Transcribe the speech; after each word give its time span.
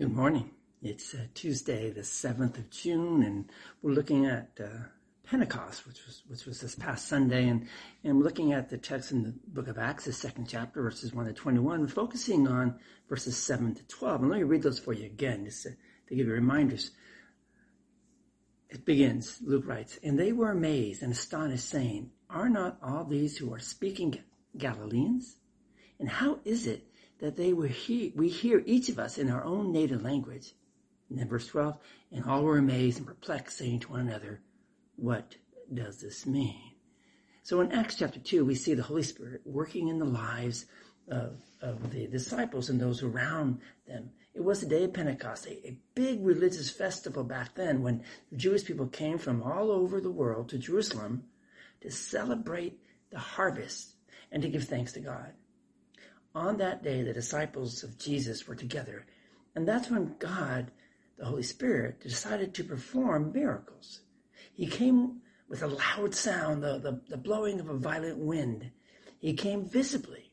Good 0.00 0.14
morning. 0.14 0.52
It's 0.80 1.12
uh, 1.12 1.26
Tuesday, 1.34 1.90
the 1.90 2.04
seventh 2.04 2.56
of 2.56 2.70
June, 2.70 3.24
and 3.24 3.50
we're 3.82 3.90
looking 3.90 4.26
at 4.26 4.56
uh, 4.62 4.68
Pentecost, 5.24 5.88
which 5.88 6.06
was 6.06 6.22
which 6.28 6.46
was 6.46 6.60
this 6.60 6.76
past 6.76 7.08
Sunday, 7.08 7.48
and 7.48 7.66
and 8.04 8.22
looking 8.22 8.52
at 8.52 8.70
the 8.70 8.78
text 8.78 9.10
in 9.10 9.24
the 9.24 9.34
book 9.48 9.66
of 9.66 9.76
Acts, 9.76 10.04
the 10.04 10.12
second 10.12 10.46
chapter, 10.48 10.82
verses 10.82 11.12
one 11.12 11.26
to 11.26 11.32
twenty-one, 11.32 11.88
focusing 11.88 12.46
on 12.46 12.78
verses 13.08 13.36
seven 13.36 13.74
to 13.74 13.82
twelve. 13.88 14.20
And 14.20 14.30
let 14.30 14.36
me 14.38 14.44
read 14.44 14.62
those 14.62 14.78
for 14.78 14.92
you 14.92 15.04
again, 15.06 15.44
just 15.44 15.64
to, 15.64 15.70
to 15.70 16.14
give 16.14 16.28
you 16.28 16.32
reminders. 16.32 16.92
It 18.70 18.84
begins. 18.84 19.40
Luke 19.44 19.66
writes, 19.66 19.98
and 20.04 20.16
they 20.16 20.30
were 20.30 20.52
amazed 20.52 21.02
and 21.02 21.10
astonished, 21.10 21.68
saying, 21.68 22.12
"Are 22.30 22.48
not 22.48 22.78
all 22.84 23.02
these 23.02 23.36
who 23.36 23.52
are 23.52 23.58
speaking 23.58 24.16
Galileans? 24.56 25.38
And 25.98 26.08
how 26.08 26.38
is 26.44 26.68
it?" 26.68 26.84
That 27.18 27.36
they 27.36 27.52
were 27.52 27.66
hear, 27.66 28.10
we 28.14 28.28
hear 28.28 28.62
each 28.64 28.88
of 28.88 28.98
us 28.98 29.18
in 29.18 29.30
our 29.30 29.44
own 29.44 29.72
native 29.72 30.02
language. 30.02 30.52
And 31.10 31.18
then 31.18 31.28
verse 31.28 31.46
12, 31.46 31.78
and 32.12 32.24
all 32.24 32.42
were 32.42 32.58
amazed 32.58 32.98
and 32.98 33.06
perplexed, 33.06 33.58
saying 33.58 33.80
to 33.80 33.92
one 33.92 34.00
another, 34.00 34.40
what 34.96 35.36
does 35.72 36.00
this 36.00 36.26
mean? 36.26 36.60
So 37.42 37.60
in 37.60 37.72
Acts 37.72 37.96
chapter 37.96 38.20
2, 38.20 38.44
we 38.44 38.54
see 38.54 38.74
the 38.74 38.82
Holy 38.82 39.02
Spirit 39.02 39.40
working 39.44 39.88
in 39.88 39.98
the 39.98 40.04
lives 40.04 40.66
of, 41.10 41.40
of 41.62 41.90
the 41.92 42.06
disciples 42.06 42.68
and 42.68 42.80
those 42.80 43.02
around 43.02 43.60
them. 43.86 44.10
It 44.34 44.44
was 44.44 44.60
the 44.60 44.66
day 44.66 44.84
of 44.84 44.92
Pentecost, 44.92 45.46
a, 45.46 45.68
a 45.68 45.78
big 45.94 46.24
religious 46.24 46.70
festival 46.70 47.24
back 47.24 47.54
then 47.54 47.82
when 47.82 48.04
the 48.30 48.36
Jewish 48.36 48.64
people 48.64 48.86
came 48.86 49.18
from 49.18 49.42
all 49.42 49.70
over 49.70 50.00
the 50.00 50.10
world 50.10 50.50
to 50.50 50.58
Jerusalem 50.58 51.24
to 51.80 51.90
celebrate 51.90 52.78
the 53.10 53.18
harvest 53.18 53.94
and 54.30 54.42
to 54.42 54.48
give 54.48 54.64
thanks 54.64 54.92
to 54.92 55.00
God. 55.00 55.32
On 56.38 56.56
that 56.58 56.84
day, 56.84 57.02
the 57.02 57.12
disciples 57.12 57.82
of 57.82 57.98
Jesus 57.98 58.46
were 58.46 58.54
together, 58.54 59.04
and 59.56 59.66
that's 59.66 59.90
when 59.90 60.14
God, 60.20 60.70
the 61.18 61.24
Holy 61.24 61.42
Spirit, 61.42 62.00
decided 62.00 62.54
to 62.54 62.62
perform 62.62 63.32
miracles. 63.32 64.02
He 64.54 64.68
came 64.68 65.20
with 65.48 65.64
a 65.64 65.66
loud 65.66 66.14
sound, 66.14 66.62
the, 66.62 66.78
the, 66.78 67.00
the 67.08 67.16
blowing 67.16 67.58
of 67.58 67.68
a 67.68 67.76
violent 67.76 68.18
wind. 68.18 68.70
He 69.18 69.32
came 69.32 69.68
visibly. 69.68 70.30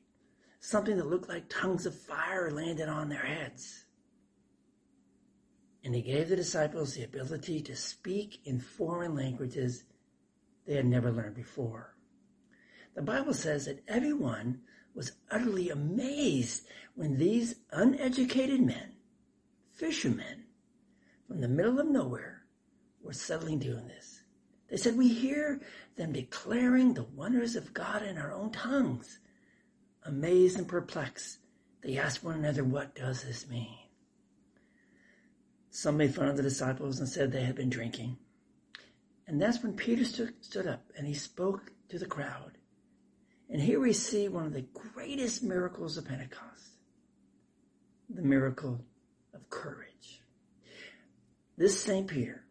Something 0.60 0.98
that 0.98 1.08
looked 1.08 1.28
like 1.28 1.50
tongues 1.50 1.88
of 1.88 2.00
fire 2.00 2.52
landed 2.52 2.88
on 2.88 3.10
their 3.10 3.26
heads. 3.26 3.86
And 5.84 5.96
he 5.96 6.04
gave 6.04 6.30
the 6.30 6.36
disciples 6.36 6.94
the 6.94 7.04
ability 7.04 7.62
to 7.62 7.76
speak 7.76 8.42
in 8.46 8.60
foreign 8.60 9.16
languages 9.16 9.86
they 10.68 10.76
had 10.76 10.86
never 10.86 11.12
learned 11.12 11.36
before. 11.36 11.96
The 12.94 13.02
Bible 13.02 13.34
says 13.34 13.66
that 13.66 13.84
everyone 13.88 14.62
was 14.96 15.12
utterly 15.30 15.70
amazed 15.70 16.66
when 16.96 17.18
these 17.18 17.56
uneducated 17.72 18.62
men, 18.62 18.94
fishermen 19.74 20.46
from 21.28 21.42
the 21.42 21.48
middle 21.48 21.80
of 21.80 21.88
nowhere, 21.88 22.44
were 23.02 23.14
suddenly 23.14 23.56
doing 23.56 23.88
this. 23.88 24.22
They 24.70 24.78
said, 24.78 24.98
We 24.98 25.10
hear 25.10 25.62
them 25.96 26.14
declaring 26.14 26.94
the 26.94 27.04
wonders 27.04 27.56
of 27.56 27.74
God 27.74 28.04
in 28.04 28.18
our 28.18 28.34
own 28.34 28.52
tongues. 28.52 29.20
Amazed 30.04 30.58
and 30.58 30.68
perplexed, 30.68 31.40
they 31.82 31.98
asked 31.98 32.24
one 32.24 32.36
another, 32.36 32.64
What 32.64 32.96
does 32.96 33.24
this 33.24 33.48
mean? 33.48 33.78
Some 35.70 35.98
made 35.98 36.16
fun 36.16 36.30
of 36.30 36.38
the 36.38 36.44
disciples 36.44 37.00
and 37.00 37.10
said 37.10 37.32
they 37.32 37.44
had 37.44 37.56
been 37.56 37.70
drinking. 37.70 38.18
And 39.28 39.42
that's 39.42 39.62
when 39.62 39.74
Peter 39.74 40.06
stood, 40.06 40.68
up 40.68 40.86
and 40.98 41.06
he 41.06 41.14
spoke 41.14 41.72
to 41.90 42.00
the 42.00 42.06
crowd. 42.06 42.58
And 43.50 43.62
here 43.62 43.80
we 43.80 43.94
see 43.94 44.28
one 44.28 44.46
of 44.46 44.54
the 44.54 44.66
greatest 44.94 45.44
miracles 45.44 45.98
of 45.98 46.08
Pentecost 46.08 46.66
the 48.10 48.22
miracle 48.22 48.86
of 49.34 49.50
courage. 49.50 50.22
This 51.58 51.80
St. 51.80 52.08
Peter, 52.08 52.46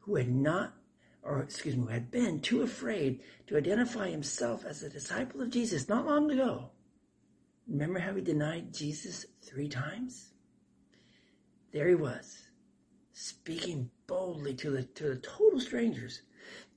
who 0.00 0.16
had 0.16 0.30
not, 0.30 0.74
or 1.22 1.40
excuse 1.42 1.76
me, 1.76 1.82
who 1.82 1.88
had 1.88 2.10
been 2.10 2.40
too 2.40 2.62
afraid 2.62 3.20
to 3.46 3.56
identify 3.56 4.10
himself 4.10 4.64
as 4.64 4.82
a 4.82 4.90
disciple 4.90 5.42
of 5.42 5.50
Jesus 5.50 5.88
not 5.88 6.06
long 6.06 6.30
ago, 6.30 6.70
remember 7.68 7.98
how 7.98 8.14
he 8.14 8.22
denied 8.22 8.72
Jesus 8.72 9.26
three 9.42 9.68
times? 9.68 10.30
There 11.72 11.88
he 11.88 11.94
was, 11.94 12.48
speaking 13.12 13.90
boldly 14.06 14.54
to 14.54 14.70
the, 14.70 14.82
to 14.82 15.10
the 15.10 15.16
total 15.16 15.60
strangers 15.60 16.22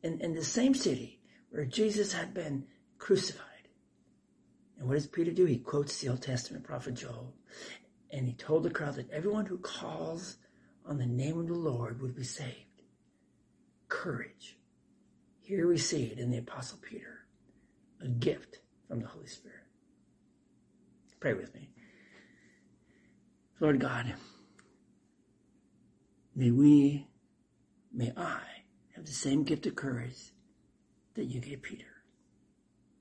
in, 0.04 0.22
in 0.22 0.36
the 0.36 0.44
same 0.44 0.76
city 0.76 1.20
where 1.50 1.66
Jesus 1.66 2.14
had 2.14 2.34
been 2.34 2.66
crucified. 3.04 3.68
And 4.80 4.88
what 4.88 4.94
does 4.94 5.08
Peter 5.08 5.32
do? 5.32 5.44
He 5.44 5.58
quotes 5.58 6.00
the 6.00 6.08
Old 6.08 6.22
Testament 6.22 6.64
prophet 6.64 6.94
Joel. 6.94 7.34
And 8.12 8.26
he 8.26 8.34
told 8.34 8.64
the 8.64 8.70
crowd 8.70 8.96
that 8.96 9.12
everyone 9.12 9.46
who 9.46 9.58
calls 9.58 10.38
on 10.86 10.98
the 10.98 11.06
name 11.06 11.38
of 11.38 11.48
the 11.48 11.54
Lord 11.54 12.02
would 12.02 12.16
be 12.16 12.24
saved. 12.24 12.82
Courage. 13.90 14.58
Here 15.42 15.68
we 15.68 15.78
see 15.78 16.06
it 16.06 16.18
in 16.18 16.32
the 16.32 16.38
Apostle 16.38 16.80
Peter, 16.82 17.26
a 18.02 18.08
gift 18.08 18.60
from 18.88 19.02
the 19.02 19.08
Holy 19.08 19.28
Spirit. 19.28 19.66
Pray 21.20 21.34
with 21.34 21.54
me. 21.54 21.72
Lord 23.60 23.82
God, 23.82 24.14
may 26.34 26.52
we, 26.52 27.06
may 27.92 28.14
I 28.16 28.40
have 28.96 29.06
the 29.06 29.12
same 29.12 29.44
gift 29.44 29.66
of 29.66 29.76
courage 29.76 30.32
that 31.16 31.26
you 31.26 31.42
gave 31.42 31.62
Peter. 31.62 31.93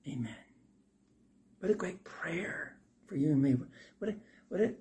Amen. 0.06 0.34
What 1.60 1.70
a 1.70 1.74
great 1.74 2.02
prayer 2.04 2.76
for 3.06 3.16
you 3.16 3.28
and 3.28 3.42
me. 3.42 3.56
What 3.98 4.10
a, 4.10 4.14
what 4.48 4.60
a, 4.60 4.74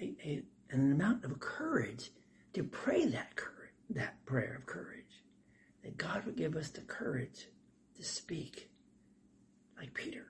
a, 0.00 0.14
a 0.24 0.42
an 0.70 0.92
amount 0.92 1.24
of 1.24 1.38
courage 1.38 2.10
to 2.54 2.64
pray 2.64 3.06
that 3.06 3.36
courage, 3.36 3.72
that 3.90 4.24
prayer 4.24 4.56
of 4.58 4.66
courage. 4.66 5.04
That 5.84 5.98
God 5.98 6.24
would 6.24 6.36
give 6.36 6.56
us 6.56 6.70
the 6.70 6.80
courage 6.80 7.46
to 7.96 8.04
speak 8.04 8.70
like 9.78 9.92
Peter 9.92 10.26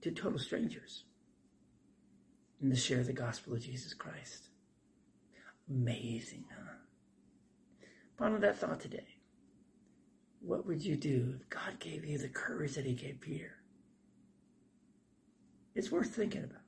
to 0.00 0.10
total 0.10 0.38
strangers 0.38 1.04
and 2.60 2.70
to 2.70 2.78
share 2.78 3.02
the 3.02 3.12
gospel 3.12 3.54
of 3.54 3.62
Jesus 3.62 3.94
Christ. 3.94 4.48
Amazing, 5.68 6.44
huh? 6.50 6.74
Ponder 8.16 8.38
that 8.38 8.58
thought 8.58 8.80
today. 8.80 9.06
What 10.46 10.66
would 10.66 10.84
you 10.84 10.96
do 10.96 11.36
if 11.40 11.48
God 11.48 11.78
gave 11.80 12.04
you 12.04 12.18
the 12.18 12.28
courage 12.28 12.74
that 12.74 12.84
he 12.84 12.92
gave 12.92 13.20
Peter? 13.20 13.52
It's 15.74 15.90
worth 15.90 16.14
thinking 16.14 16.44
about. 16.44 16.60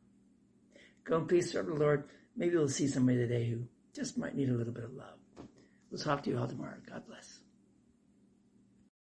Go 1.05 1.19
in 1.19 1.27
peace, 1.27 1.53
serve 1.53 1.67
the 1.67 1.75
Lord. 1.75 2.05
Maybe 2.37 2.57
we'll 2.57 2.69
see 2.69 2.89
somebody 2.89 3.19
today 3.19 3.51
who 3.51 3.65
just 3.95 4.17
might 4.17 4.35
need 4.35 4.49
a 4.49 4.55
little 4.55 4.73
bit 4.73 4.85
of 4.85 4.95
love. 4.95 5.19
We'll 5.91 6.01
talk 6.01 6.23
to 6.23 6.31
you 6.31 6.39
all 6.39 6.49
tomorrow. 6.49 6.79
God 6.89 7.07
bless. 7.07 7.36